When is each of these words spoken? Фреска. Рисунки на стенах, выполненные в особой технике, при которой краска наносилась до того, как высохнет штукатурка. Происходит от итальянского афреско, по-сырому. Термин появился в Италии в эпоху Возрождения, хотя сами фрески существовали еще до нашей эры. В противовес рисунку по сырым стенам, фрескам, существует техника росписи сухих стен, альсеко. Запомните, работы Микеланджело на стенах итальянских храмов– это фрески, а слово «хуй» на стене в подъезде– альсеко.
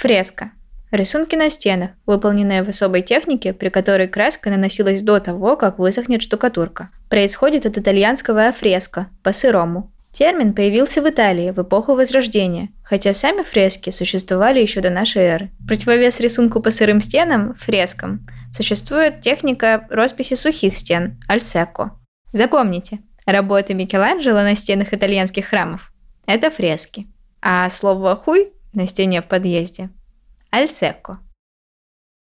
Фреска. 0.00 0.52
Рисунки 0.90 1.34
на 1.36 1.50
стенах, 1.50 1.90
выполненные 2.06 2.62
в 2.62 2.70
особой 2.70 3.02
технике, 3.02 3.52
при 3.52 3.68
которой 3.68 4.08
краска 4.08 4.48
наносилась 4.48 5.02
до 5.02 5.20
того, 5.20 5.56
как 5.56 5.78
высохнет 5.78 6.22
штукатурка. 6.22 6.88
Происходит 7.10 7.66
от 7.66 7.76
итальянского 7.76 8.46
афреско, 8.46 9.08
по-сырому. 9.22 9.92
Термин 10.10 10.54
появился 10.54 11.02
в 11.02 11.08
Италии 11.10 11.50
в 11.50 11.60
эпоху 11.60 11.94
Возрождения, 11.94 12.70
хотя 12.82 13.12
сами 13.12 13.42
фрески 13.42 13.90
существовали 13.90 14.60
еще 14.60 14.80
до 14.80 14.88
нашей 14.88 15.20
эры. 15.20 15.50
В 15.58 15.66
противовес 15.66 16.18
рисунку 16.18 16.62
по 16.62 16.70
сырым 16.70 17.02
стенам, 17.02 17.54
фрескам, 17.56 18.26
существует 18.54 19.20
техника 19.20 19.86
росписи 19.90 20.32
сухих 20.32 20.78
стен, 20.78 21.20
альсеко. 21.28 21.90
Запомните, 22.32 23.00
работы 23.26 23.74
Микеланджело 23.74 24.40
на 24.40 24.56
стенах 24.56 24.94
итальянских 24.94 25.48
храмов– 25.48 25.92
это 26.26 26.50
фрески, 26.50 27.06
а 27.42 27.68
слово 27.68 28.16
«хуй» 28.16 28.54
на 28.74 28.86
стене 28.86 29.20
в 29.20 29.28
подъезде– 29.28 29.88
альсеко. 30.50 31.16